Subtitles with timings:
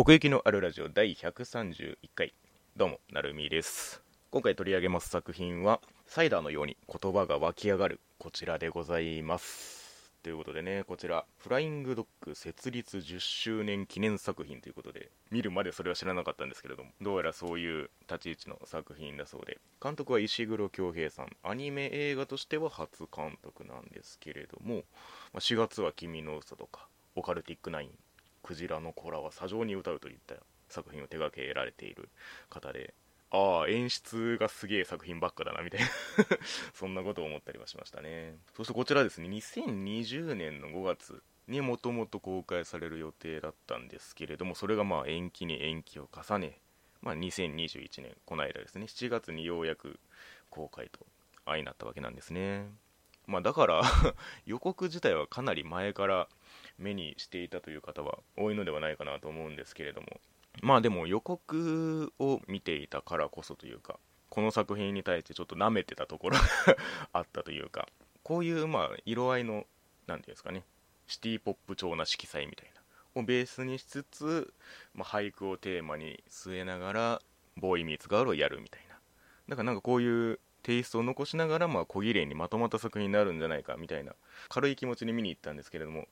[0.00, 2.32] 奥行きのあるラジオ第131回。
[2.76, 4.00] どうもなるみです。
[4.30, 10.12] 今回取り上げます作品はサイダーのように言葉が湧き上がるこちらでございます。
[10.22, 21.36] ということでねこちらフライングドッグ設立10周年記念作品ということで見るまでそれは知らなかったんですけれどもどうやらそういう立ち位置の作品だそうで監督は石黒恭平さん。
[21.42, 24.84] アニメ映画としては初監督なんですけれども
[25.34, 26.86] 4月は「君の嘘とか
[27.16, 27.90] 「オカルティックナイン」
[28.42, 30.36] クジラの子らは砂上に歌うといった
[30.68, 32.08] 作品を手掛けられている
[32.48, 32.94] 方で、
[33.30, 35.86] ああ、演出がすげえ作品ばっかだな、みたいな
[36.72, 38.36] そんなことを思ったりはしましたね。
[38.56, 46.60] そしてこちらですね、2020年の5月にもともと公開される予定だったんですけれども、それがまあ延期に延期を重ね、
[47.02, 50.00] まあ、2021年、この間ですね、7月にようやく
[50.50, 51.06] 公開と
[51.44, 52.70] 相なったわけなんですね。
[53.26, 53.82] まあだから
[54.46, 56.28] 予告自体はかなり前から
[56.78, 60.06] 目にしていたという方は多いのではないかなと思うんですけれども。
[60.62, 66.42] まあでも予告を見ていたからこそというかこの作品に対してちょっと舐めてたところが
[67.12, 67.88] あったというか
[68.24, 69.66] こういうまあ色合いの
[70.08, 70.64] 何ていうんですかね
[71.06, 72.82] シティポップ調な色彩みたいな
[73.14, 74.52] をベースにしつつ、
[74.94, 77.22] まあ、俳句をテーマに据えながら
[77.56, 78.98] ボーイミーツガールをやるみたいな。
[79.48, 84.14] だからなんかこういうテイストを残しながらまあ小綺麗にまとまった作品になるんじゃないかみたいな
[84.48, 86.08] 軽い気持ちに見に行ったんですけれども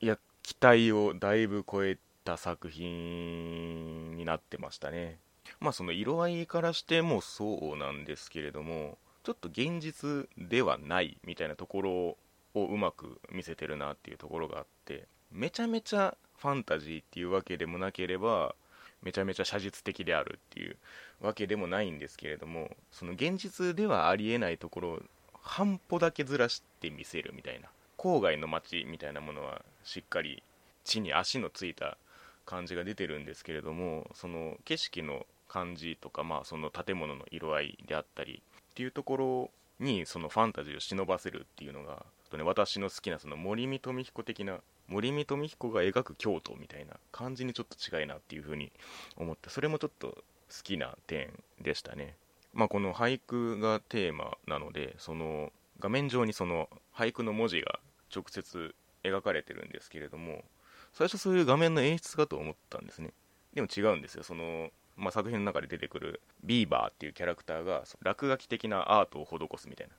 [0.00, 5.18] いや期待をだいぶ超えた作品になってましたね。
[5.60, 12.16] まあその色合いからしてもそうなんですけれどもちょっと現実ではないみたいなところを
[12.54, 18.54] うまく見せてるなっていうところがあってめちゃめちゃファンタジーっていうわけでもなければ
[19.02, 20.76] めちゃめちゃ写実的であるっていう
[21.20, 25.02] わけでもないんですけれどもその現実ではありえないところを
[25.42, 27.68] 半歩だけずらして見せるみたいな。
[27.98, 30.42] 郊外の街みたいなものはしっかり
[30.84, 31.98] 地に足のついた
[32.46, 42.04] 感じが出てるんですけれどもその景色の感じとか、まあ、その建物の色合いであったりっていうところにそのファンタジーを忍ばせるっていうのが、
[42.44, 44.58] 私の好きなその森見富彦的な
[44.88, 48.72] 森見富彦が描く京都みたいな感じにちょっと近いなっていうふうに
[49.16, 50.22] 思ってそれもちょっと好
[50.62, 51.30] きな点
[51.60, 52.16] でしたね。
[52.52, 57.78] まあ、この俳句がテーマなのでその画面上にその俳句の文字が
[58.14, 58.74] 直接
[59.04, 60.44] 描かれてるんですけれども
[60.92, 63.12] 最初そういう画面の演出かと思ったんですね。
[63.54, 64.22] でも違うんですよ。
[64.22, 69.94] その、まあ、作品の中で出てくるビーバーっていうキャラクターが落書き的なアートを施すみたいな。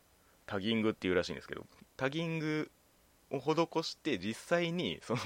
[0.45, 1.63] タギングっていうらしいんですけど
[1.95, 2.71] タギング
[3.29, 5.19] を施して実際にその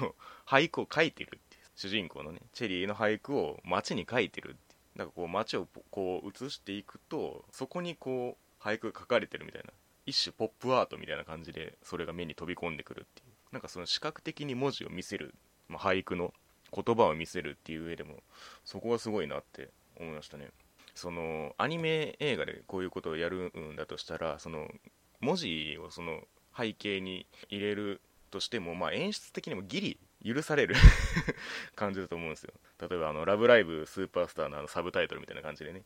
[0.46, 1.64] 俳句を書いてるっていう。
[1.76, 9.72] 主人公のねチェリーの俳句を街に書いてるってなんかこう街をこう映していくとそこにこう俳句が書かれてるみたいな。
[10.06, 15.34] 一種ポップアートみたいな感じでそれが目に飛び込んでくるっていうなんかその視覚的に文字を見せる、
[15.69, 16.34] まあ、俳句の
[16.74, 18.16] 言葉を見せるっていう上でも
[18.66, 19.69] そこがすごいなって
[20.00, 20.50] 思いましたね。
[20.96, 24.68] そのアニメ映画でこういうことをやるんだとしたらその
[25.22, 26.22] 文字をその
[26.56, 30.75] 背景に入れるとしても、まあ、演出的にもギリ許される
[31.75, 32.53] 感じだと思うんですよ。
[32.80, 35.84] 例えばあの「ラブライブスーパースター」のあのサブタイトルみたいな感じでね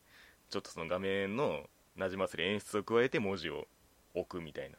[0.50, 3.67] ちょっとその画面のなじませる演出を加えて文字を
[4.19, 4.78] 置くみたいな。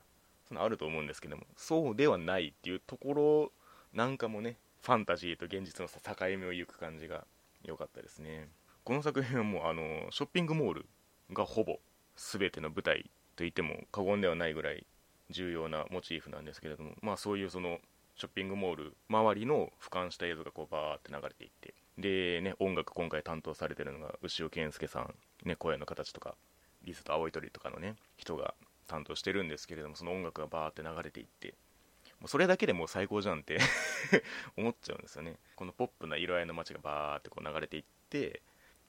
[0.48, 3.52] そのあると思うんですけどもそうではないっていうところ
[3.92, 7.24] なんかもねファンタジーと現実の境目を行く感じが
[7.62, 8.48] 良かったですね。
[8.84, 10.86] この作品はもうあのショッピングモール
[11.32, 11.78] がほぼ
[12.16, 13.02] 全ての舞台
[13.36, 14.86] と言っても過言ではないぐらい
[15.28, 17.78] 重要なモチーフなんですけれどもまあそういうその
[18.16, 26.34] ショッピングモール周りの俯瞰した映像がこうバーって流れていってでね音楽今回担当されてるのが牛尾健介さん、ね、声の形とか
[26.82, 28.54] リズと青い鳥とかのね人が
[28.88, 31.54] 担当してるんですけれどもその音楽がバーって流れていって
[32.20, 33.58] もうそれだけでもう最高じゃんって
[34.56, 35.38] 思っちゃうんですよね。
[35.54, 38.42] このポップな色合いの街がバーってこう流れていって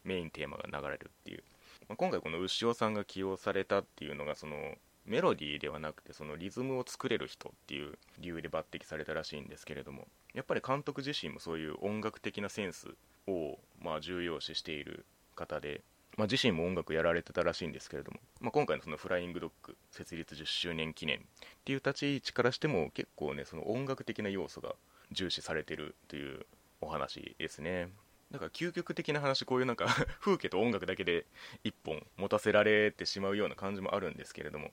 [0.03, 1.43] メインテーマが流れるっていう、
[1.88, 12.95] まあ、今回この牛尾さんが起用されたっていうのがそのメロディーではなくてそのリズムを作れる人っていう理由で抜擢されたらしいんですけれどもやっぱり監督自身もそういう音楽的なセンス
[13.27, 15.83] をま重要視している方で
[16.19, 21.21] まあ、自身も音楽やられてたらしいんですけれども、まあ、今回のそのフライングドッグ設立10周年記念っ
[21.65, 24.75] ていう立ち位置からしても結構ねその音楽的な要素が
[25.12, 26.45] 重視されてるという
[26.81, 27.89] お話ですね。
[28.31, 29.88] だから究極的な話こういうなんか
[30.21, 31.25] 風景と音楽だけで
[31.63, 34.71] 一本持たせられてしまうような感じもあるんですけれども。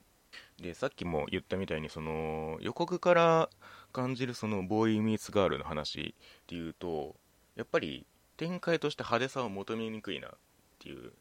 [0.61, 3.49] でさっきも言ったみたいにその予告から
[3.91, 7.15] 感じるそのボーイ・ミーツ・ガールの話っていうと
[7.55, 8.05] やっぱり
[8.35, 10.31] 展開として派手さを求めにくいなっ
[10.79, 11.11] ていう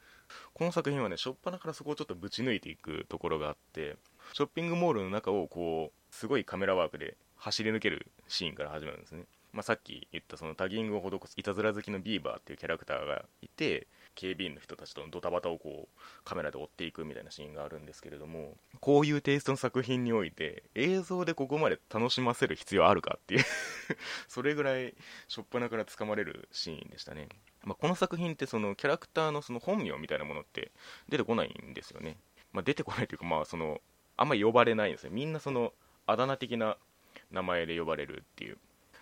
[0.55, 3.97] この作品はね初っ端からそこをちょっとぶち抜いていくところがあって
[4.33, 9.25] ショッピングモールの中をこうすごいカメラワークで走り抜けるシーンから始まるんですね。
[9.53, 23.45] まあ、さっき言ったそのタギングを施すいたずら好きのビーバーっていうキャラクターがいて警備員の人たちとのドタバタをこうカメラで追っていくみたいなシーンがあるんですけれどもこういうテイストの作品において映像でここまで楽しませる必要あるかっていう
[24.29, 24.95] それぐらい
[25.29, 27.29] 初っ端からつかまれるシーンでしたね、
[27.67, 30.71] まあ、この作品ってそのキャラクターのその本名みたいなものって
[31.09, 32.17] 出てこないんですよね、
[32.53, 33.81] まあ、出てこないというかまあその
[34.17, 35.11] あんまり呼ばれないんですよ。
[35.13, 35.75] みんなその
[36.07, 36.79] あだ名的な
[37.31, 38.57] 名前で呼ばれるっていう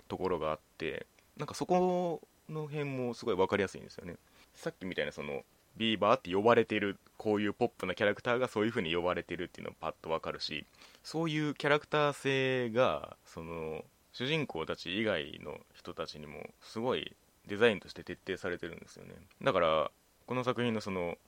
[0.09, 1.07] ところがあって
[1.37, 4.17] なんかそこの辺もすごい分かりやすいんですよね。
[4.55, 5.43] さっきみたいなその
[5.77, 10.65] ビーバーって呼ばれてるこういうポップなキャラクターがそういう風に呼ばれてるっていうのがパッと分かるし
[11.03, 17.13] そういうキャラクター性がその主人公たち以外の人たちにもすごい
[17.47, 19.15] デザインとして徹底されてるんですよね。
[19.43, 19.91] だから
[20.27, 21.19] この作品のその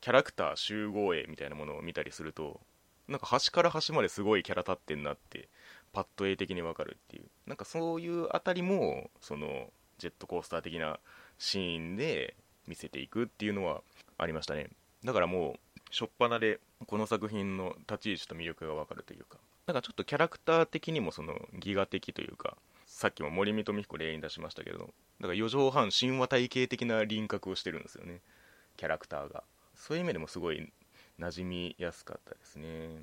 [0.00, 2.60] キャラクター集合絵みたいなものを見たりすると
[3.08, 5.48] なんか端から端まですごいキャラ立ってんなって
[5.92, 7.24] パッと絵的にわかるっていう。
[7.46, 10.98] なんかそういうあたりもそのジェットコースター的な
[11.38, 12.34] シーンで
[12.66, 13.82] 見せていくっていうのは
[14.18, 14.68] ありましたね。
[15.04, 19.38] だからもう初っ端でこの作品の立ち位置と魅力がわかるというか。
[19.66, 22.58] なんかちょっとキャラクター的にもそのギガ的というか
[22.94, 24.92] さっきも森見富彦例に出しましたけどだか
[25.26, 28.20] ら4畳半神話体系的な輪郭をしてるんですよね。
[28.76, 29.42] キャラクターが。
[29.74, 30.72] そういう意味でもすごい
[31.18, 33.02] 馴染みやすかったですね。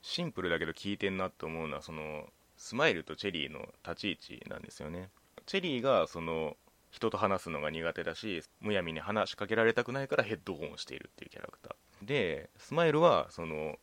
[0.00, 2.24] シンプルだけど効いてんなって思うのはその
[2.56, 5.10] スマイルとチェリーの立ち位置なんですよね。
[5.44, 6.56] チェリーがその
[6.90, 12.06] 人と話すのが苦手だしむやみに話しかけられたくないからヘッドホンをしているっていうキャラクター。
[12.06, 13.76] でスマイルはその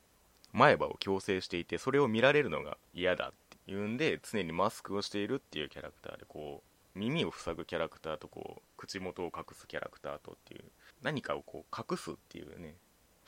[0.54, 3.34] 前歯を矯正していてそれを見られるのが嫌だっ
[3.66, 6.64] ていうんで常にマスクをしているっていうキャラクターでこ
[6.96, 10.64] う耳を塞ぐキャラクターとこう口元を隠すキャラクターとっていう
[11.04, 12.76] 何かをこう隠すっていうね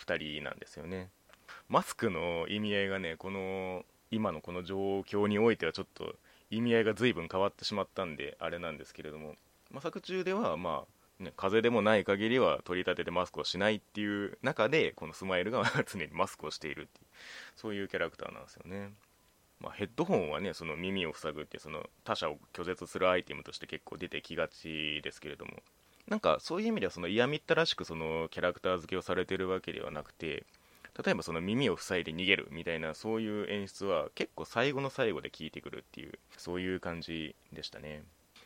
[0.06, 1.10] 2人なんですよね。
[1.70, 6.16] マスクの意味合いがねこの今のこの状況においてはちょっと
[6.50, 9.36] 意味合いが随分変わってしまったんであれなんですけれども、
[9.72, 10.86] まあ、作中ではま
[11.20, 17.06] あ、ね、風邪でもない限りは取り立ててマスクをしないっていう中でこのスマイルが 常にマスクをしているっていう
[17.56, 18.92] そういうキャラクターなんですよね、
[19.60, 25.54] まあ、ヘッドホンはねその耳を塞ぐってその他者を拒絶するアイテムとして結構出てきがちですけれども。
[26.08, 30.46] なんかそういう意味ではその嫌みったらしくそのキャラクター付けをされてるわけではなくて
[31.04, 38.04] 例えばその耳を塞いで逃げるみたいなそういう演出は結構最後の最後で効いてくるっていうそういう感じでしたね。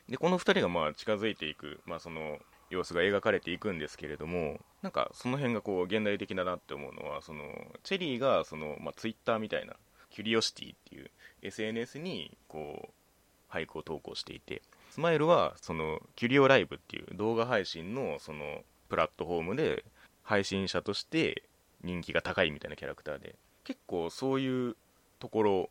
[0.10, 7.44] でこの2人がまあ近づいていく、まあ、その様子が描かれていくんですけれどもなんかその辺がこう現代的だなって思うのはその
[7.84, 9.76] チェリーがその、まあ、ツイッターみたいな
[10.12, 11.10] キュリオシティっていう
[11.42, 14.62] SNS にこう俳句を投稿していて
[14.92, 19.84] スマイルはそのキュリオライブっていう動画配信のそのプラットフォームで
[20.24, 21.44] 配信者として
[21.84, 24.76] 人気が高いみたいなキャラクターで結構そういう
[25.20, 25.70] ところ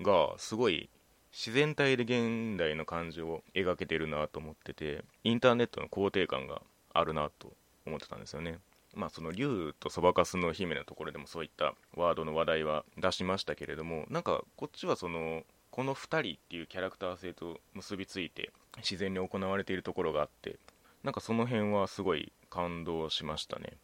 [0.00, 0.88] がすごい
[1.32, 6.62] 自然体で現代の感じを描けてるなと思っててインターネットの肯定感が
[6.92, 7.52] あるなと
[7.86, 8.58] 思ってたんですよね。
[8.98, 20.56] まあその竜とそばかすの姫のところでもそういったワードの話題は出しましたけれどもなんかこっちはそのこの2人っていうキャラクター性と結びついて自然に行われているところがあって
[21.04, 23.74] なんかその辺はすごい感動しましたね。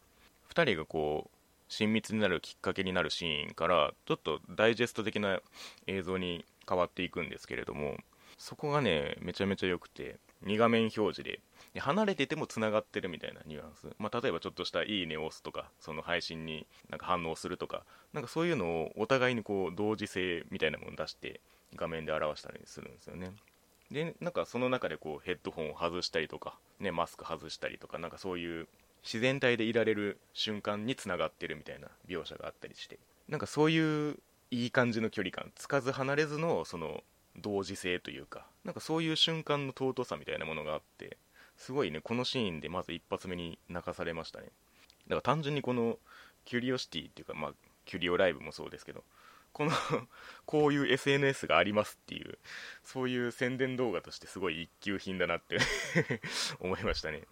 [0.52, 1.36] 2人がこう
[1.68, 5.40] 親密になるきっかけになるシーンからちょっとダイジェスト的な
[5.86, 7.96] 映像に変わっていくんですけれども
[8.36, 11.40] そこがねめちゃめちゃ良くて2画面表示でで
[11.80, 21.40] 離れててもつながってるみたいなニュアンス、まあ、例えばちょっとした「いいね」を押すとかその配信になんか反応するとかなんかそういうのをお互いにこう同時性みたいなものを出して
[21.74, 23.32] 画面で表したりするんですよね。
[23.90, 28.68] でなんかその中でこうヘッドホンを外したりとか、ね、マスク外したりとかなんかそういう
[29.02, 32.98] 自然体でいられる瞬間につながってるみたいな描写があったりして
[33.28, 34.18] なんかそういう
[34.50, 37.02] いい感じの距離感つかず離れずのその
[37.36, 41.18] 同時性というかなんかそういう瞬間の尊さみたいなものがあって
[41.56, 44.46] すごいねこのシーンでまず一発目に泣かされましたね。
[45.06, 45.98] だから単純にこの
[46.44, 47.52] キュリオシティっていうかまあ
[47.84, 49.04] キュリオライブもそうですけど
[49.52, 49.70] この
[50.46, 52.38] こういう SNS がありますっていう
[52.82, 55.58] そういう宣伝動画としてすごい一級品だなって
[56.60, 57.22] 思いましたね。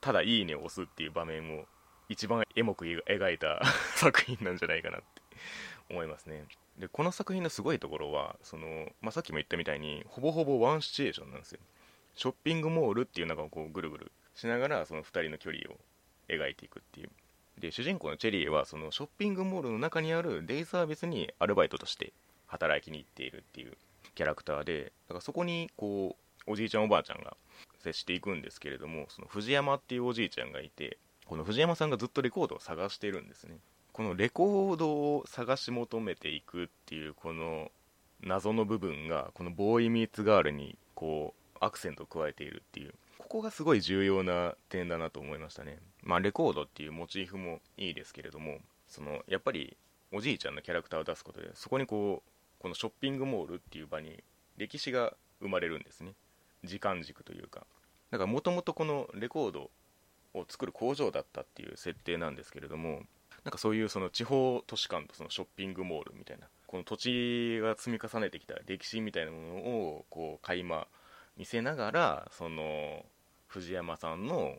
[0.00, 1.66] ただ「いいね」を押すっていう場面を
[2.08, 3.62] 一番エモく描いた
[3.96, 5.22] 作品なんじゃないかなって
[5.90, 6.46] 思いますね。
[6.78, 11.60] でこの作品のすごいところはその、まあ、さっきも言ったみたいにほぼほぼワンシチュエーションなんですよ。
[12.14, 15.78] ショッピングモールっていうのがこうぐるぐるしながらその2人の距離を
[16.28, 17.10] 描いていくっていう。
[17.58, 22.12] で主人公のチェリーはそのショッピングモールの中にあるデイサービスにアルバイトとして
[22.46, 23.76] 働きに行っているっていう
[24.14, 26.16] キャラクターでだからそこにこ
[26.46, 27.36] うおじいちゃんおばあちゃんが
[27.78, 33.58] 接していくんですけれどもその藤山っていうおじいちゃんがいてこの藤山さんがずっとレコードを探しているんですね。
[33.92, 37.70] このレコードを探し求めていくっていうこの
[38.22, 42.94] 謎の部分がこのボーイミーツガールにこうアクセントを加えているっていう。
[43.18, 45.78] ここがすごい重要な点だなと思いましたね。
[46.02, 49.76] まあレコードっていうモチーフもいいですけれどもそのやっぱり
[50.12, 54.22] おじいちゃんのキャラクターを出すことでそこにこうこのショッピングモールっていう場に
[54.56, 56.12] 歴史が生まれるんですね。
[56.64, 57.64] 時間軸というか。
[58.10, 59.70] だからもともとこのレコード
[60.34, 63.02] を作る工場だったっていう設定なんですけれども
[63.44, 70.86] なんかそういうその地方都市間とそのショッピングモールみたいなこの土地が積み重ねてきた歴史みたいなものをこう垣間
[71.36, 73.04] 見せながらその
[73.46, 74.54] 藤山さんの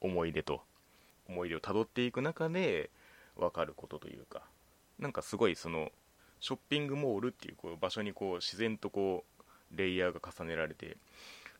[0.00, 0.62] 思い出と
[1.28, 2.90] 思い出をたどっていく中で
[3.36, 4.42] 分かることというか
[4.98, 5.90] なんかすごいその
[6.40, 9.24] ショッピングモールっていうこう場所にこう自然とこ
[9.72, 10.96] うレイヤーが重ねられて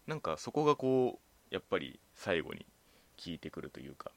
[0.06, 1.18] なんかそこがこ
[1.50, 2.66] うやっぱり最後に
[3.22, 4.10] 効いてくるというか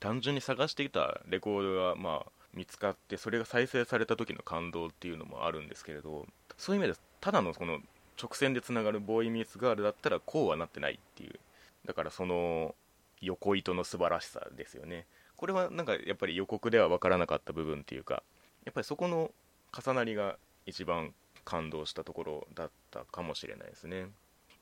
[0.00, 6.26] 単純に探していたレコードがまあ見つかってそれが再生された時の感動っていうのもあるんですけれど
[6.56, 7.80] そういう意味でただのこの
[8.20, 11.38] 直線でつながるボーイ・ミーツ・ガールだったらこうはなってないっていう。
[11.86, 12.74] だからその
[13.20, 15.06] 横糸の素晴らしさですよね。
[15.36, 18.22] これはなんかやっぱり予告では分からなかった部分っていうか
[18.64, 19.30] やっぱりそこの
[19.72, 21.12] 重なりが一番
[21.44, 24.06] 感動したところだったかもしれないですね。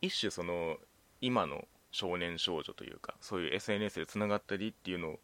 [0.00, 0.76] 一種その
[1.20, 5.20] 今の少年少女というかそういう SNS でつながったりっていうのを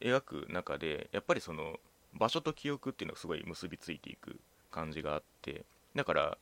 [0.00, 1.78] 描く中でやっぱりその
[2.14, 4.38] 場所と記憶っていうのがすごい結びついていく
[4.70, 6.38] 感じがあってだから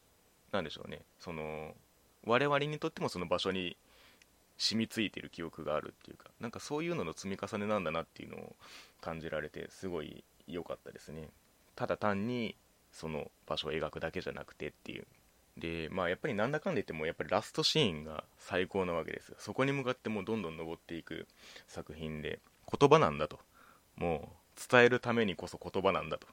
[0.53, 1.03] なんでしょうね。
[1.19, 1.75] その
[2.25, 3.77] 我々にとってもその場所に
[4.59, 8.57] 染みついてる記憶があるっていうかなんかそういうのの積み重ねなんだなっていうのを
[9.01, 11.29] 感じられてすごい良かったですね。
[11.77, 12.55] ただ単に
[12.93, 15.07] その場所を描くだけじゃなくてっていう。
[15.57, 21.27] でまあやっぱりなんだかんだ言ってもやっぱりラストシーンが最高なわけですそこに向かってもうどんどん登っていく
[21.67, 22.39] 作品で
[22.79, 23.39] 言葉なんだと。
[23.97, 26.27] もう伝えるためにこそ言葉なんだと。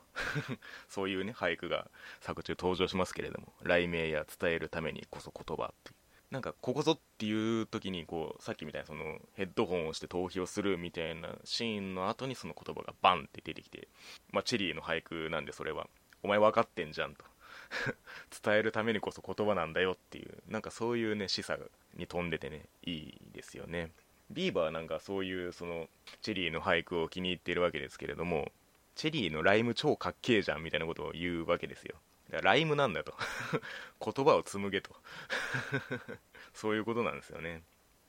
[0.89, 5.95] そういうね俳句が作中登場しますけれども雷鳴や伝えるためにこそ言葉っていう。
[6.31, 13.87] なんかここぞっていう時にこうさっきみたいなそのヘッドホンをして逃避をするみたいなシーンの後にその言葉がバンって出てきて、
[14.31, 15.87] まあ、チェリーの俳句なんでそれは
[16.23, 17.23] お前分かってんじゃんと。
[18.43, 23.91] 伝えるためにこそ言葉なんだよっていうなんかそういうね示唆に富んでてねいいですよね。
[24.31, 25.87] ビーバーなんかそういうその
[26.21, 28.51] チェリーの俳句を気に入っているわけですけれども
[28.95, 31.95] チェリーのライム超かっけえじゃんみたいなことを言うわけですよ。
[32.41, 33.13] ライムなんだと。
[34.03, 34.91] 言葉を紡げと。
[36.53, 37.63] そういうことなんですよね。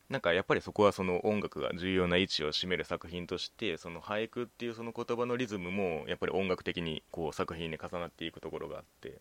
[0.08, 9.20] なんかやっぱりそこはその音楽が重要な位置を占める作品としてその俳句っていうその言葉のリズムもやっぱり音楽的にこう作品に重なっていくところがあって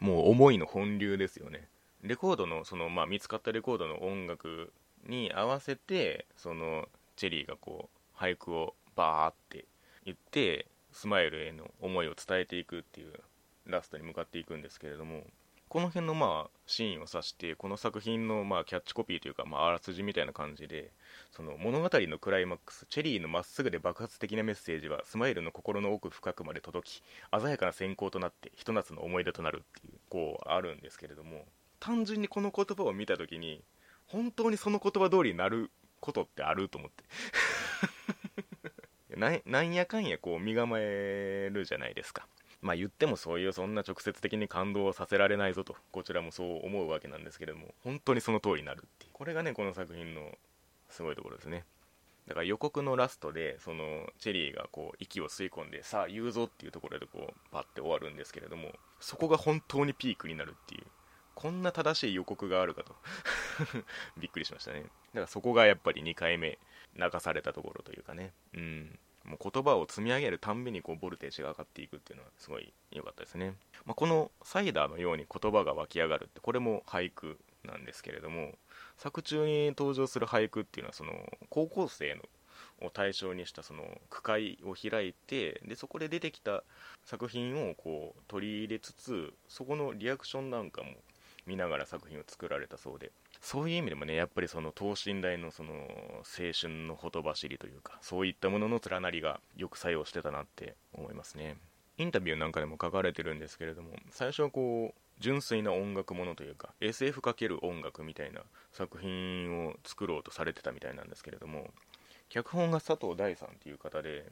[0.00, 1.68] もう思いの本流ですよね。
[2.00, 4.72] レコードのその、まあ、見つかったレコードの音楽
[5.06, 9.66] に合わせてそのチェリーがこう俳句をバーって
[10.04, 13.12] 言ってスマイルへの思いを伝えていくっていう
[13.66, 15.24] ラストに向かっていくんですけれども
[15.68, 20.92] この辺のまあシーンを指してこの作品のまあキャッチコピーというかまああらすじみたいな感じで
[21.32, 27.02] その物語のクライマックスチェリーのまっすぐで爆発的なメッセージはスマイルの心の奥深くまで届き
[27.36, 31.44] 鮮やかな閃光となってひと夏の思い出となるっていうこうあるんですけれども
[31.80, 33.60] 単純にこの言葉を見た時に
[34.06, 35.70] 本当にその言葉通りになる
[36.00, 37.04] ことってあると思って。
[39.46, 42.26] なんやかんやこう身構えるじゃないですか。
[42.60, 45.76] まあ言ってもそういうそんな直接的に感動をさせられないぞと。
[45.92, 47.74] こちらもそう思うわけなんですけれども。
[47.84, 49.12] 本当にその通りになるっていう。
[49.12, 50.36] これがねこの作品の
[50.88, 51.64] すごいところですね。
[52.26, 60.84] だから予告のラストでそのチェリーがこう息を吸い込んでさあ言うぞっていうところでこうパッて終わるんですけれどもそこが本当にピークになるっていう。
[61.34, 62.94] こんな正しい予告があるかと。
[64.18, 64.82] びっくりしましたね。
[64.82, 66.58] だからそこがやっぱり2回目
[66.94, 68.32] 泣かされたところというかね。
[68.54, 68.98] うん。
[69.24, 73.54] もう言葉を積み上げるたんびにこうボルテージが上がっていくっていうのはすごい良かったですね、
[73.86, 78.52] まあ、このサイダーのように言葉が湧き上がるってこれも俳句なんですけれども
[78.98, 81.12] 作中に登場する俳句っていうのはその
[81.48, 82.22] 高校生の
[82.82, 86.64] を対象にしたその句会を開いてでそこで出てきた
[87.04, 90.90] 作品をこう取り入れつつそこのリアクションなんかも
[91.46, 93.10] 見ながら作品を作られたそうで
[93.40, 101.56] そういう意味でもねやっぱりその等身大のその青春のほとばしりというかそういったものの連なりがよく作用してたなって思いますね。
[101.96, 108.40] インタビューなんかでも書かれてるんですけれども最初はこう純粋な音楽ものというか SF× 音楽みたいな
[108.72, 111.70] 作品を作ろうとされてたみたいなんですけれども
[112.30, 114.26] 脚本が佐藤大さんっていう方で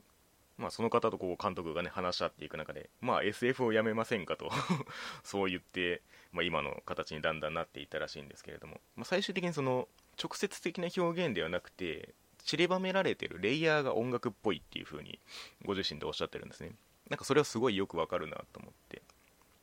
[0.59, 4.50] まあ、その方とこう監督がね話し合っていく中で、まあ、SF をやめませんかと
[5.25, 9.88] そう言って、まあ、今の形にだんだんなっていったらしいんですけれども、まあ、最終的にその
[10.22, 15.18] 直接的な表現ではなくて散りばめられてるレイヤーが音楽っぽいっていう風に
[15.64, 16.72] ご自身でおっしゃってるんですね。
[17.08, 19.02] なんかそれはすごいよくわかるなと思って、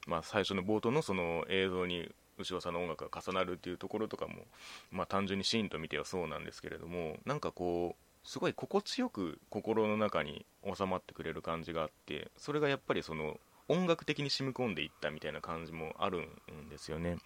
[0.08, 4.46] まあ、最初の冒頭のその映像に牛尾さんの音楽が重なるっていうところとかも、
[4.92, 13.38] まあ、単純にシーンと見てはそうなんですけれどもなんかこうすごい心地よく心の中に収まってくれる感じがあってそれがやっぱりその
[13.70, 17.18] 音楽的に染み込んでいったみたいな感じもあるんですよね。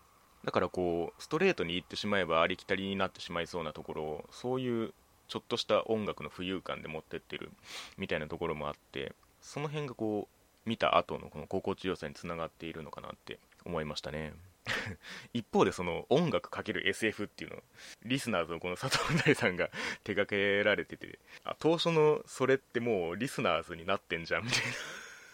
[0.44, 4.94] だからこうストレートに言ってしまえばありきたりになってしまいそうなところをそういう
[5.30, 7.50] ちょっとした音楽の浮遊感で持ってってる
[7.98, 14.34] みたいなところもあってその辺がこう見た後のこの心地よさにつながっているのかなって思いましたね。
[15.34, 17.58] 一方でその音楽かける SF っていうの
[18.06, 19.70] リスナーズのこの佐藤大さんが
[20.06, 24.74] 手掛けられててあ当初のそれってもうリスナーズになってんじゃんみたいな。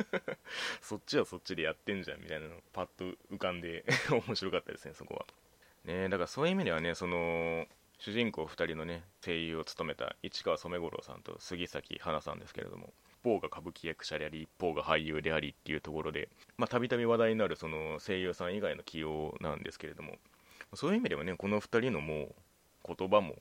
[0.82, 5.25] そっちはそっちでやってんじゃんみたいなのパッと浮かんで 面白かったですねそこは。
[5.86, 7.68] ねだからそういう意味ではねその
[8.00, 16.29] 主人公2人のね声優を務めた市川染五郎さんと杉咲花さんですけれども一方が歌舞伎役者であり一方が俳優でありっていうところで
[16.70, 20.18] たびたび話題になるその声優さん以外の起用なんですけれども
[20.74, 22.36] そういう意味ではねこの2人のも
[22.86, 23.36] う言葉も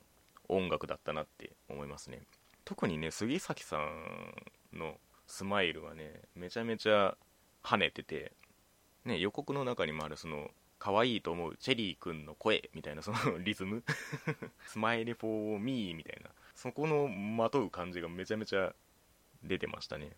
[0.49, 2.21] 音楽だったなって思いますね。
[2.65, 4.33] 特にね杉咲さん
[4.73, 4.97] の
[5.29, 7.15] スマイルはねめちゃめちゃ
[7.63, 8.33] 跳ねてて、
[9.05, 13.83] ね、予告の中にもあるその可愛いと思うチェリーくんの声みたいなそのリズム。
[14.65, 16.29] スマイルフォーミーみたいな。
[16.55, 18.73] そこのまとう感じがめちゃめちゃ
[19.43, 20.15] 出てましたね。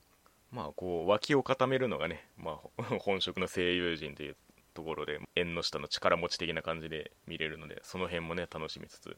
[0.51, 4.35] まあこう脇を固めるのがね、まあ、 本職の声優陣という
[4.73, 9.17] ところで縁の下の力持ち的な感じで見れるのでその辺もね楽しみつつ。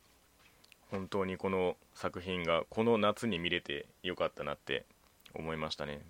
[0.90, 4.86] 本当にこの作品がこの夏に見れてよかったなって
[5.34, 6.02] 思いましたね。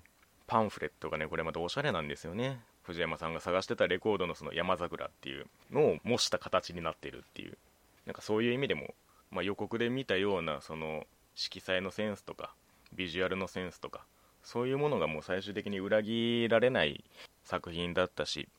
[0.47, 2.59] パンフレットがねこれまたおしゃれなんですよね。
[2.83, 7.57] 藤山さんが探してたレコードのその山桜っていうのを模した形になってるっていう。
[8.05, 8.93] なんかそういう意味でも、
[9.31, 12.53] まあ、予告で見たようなその色彩のセンスとか
[12.93, 14.05] ビジュアルのセンスとか
[14.43, 17.03] そういうものがもう最終的に裏切られない
[17.43, 18.49] 作品だったし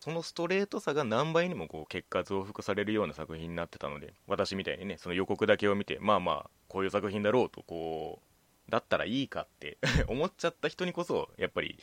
[0.00, 8.33] そのストレートさが何倍にもこう結果増幅されるような作品になってたので私みたいにねその予告だけを見てまあまあこういう作品だろうとこう
[8.68, 9.78] だったらいいかって
[10.08, 11.78] 思っちゃった人にこそやっぱり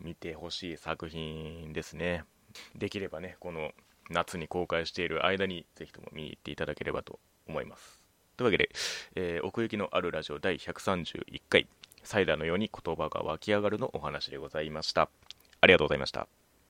[0.00, 2.24] 見てほしい作品ですね。
[2.74, 3.72] できればねこの
[4.10, 8.02] 夏に公開している間にぜひとも見に行っていただければと思います。
[8.36, 8.70] というわけで、
[9.14, 11.66] えー、奥行きのあるラジオ第131回
[12.02, 15.08] サイダーのように言葉が湧き上がるのお話でございました。
[15.60, 16.26] ありがとうございました。